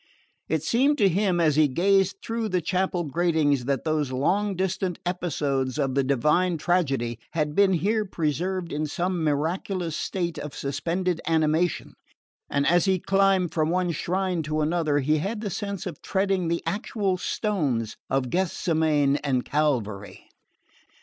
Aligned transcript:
It 0.49 0.63
seemed 0.63 0.97
to 0.97 1.07
him, 1.07 1.39
as 1.39 1.57
he 1.57 1.67
gazed 1.67 2.15
through 2.23 2.49
the 2.49 2.59
chapel 2.59 3.03
gratings, 3.03 3.65
that 3.65 3.83
those 3.83 4.11
long 4.11 4.55
distant 4.55 4.97
episodes 5.05 5.77
of 5.77 5.93
the 5.93 6.03
divine 6.03 6.57
tragedy 6.57 7.19
had 7.33 7.53
been 7.53 7.73
here 7.73 8.03
preserved 8.03 8.73
in 8.73 8.87
some 8.87 9.23
miraculous 9.23 9.95
state 9.95 10.39
of 10.39 10.55
suspended 10.55 11.21
animation, 11.27 11.93
and 12.49 12.65
as 12.65 12.85
he 12.85 12.97
climbed 12.97 13.53
from 13.53 13.69
one 13.69 13.91
shrine 13.91 14.41
to 14.41 14.61
another 14.61 14.97
he 15.01 15.19
had 15.19 15.41
the 15.41 15.51
sense 15.51 15.85
of 15.85 16.01
treading 16.01 16.47
the 16.47 16.63
actual 16.65 17.15
stones 17.17 17.95
of 18.09 18.31
Gethsemane 18.31 19.17
and 19.17 19.45
Calvary. 19.45 20.27